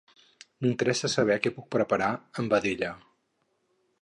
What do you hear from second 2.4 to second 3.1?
amb vedella.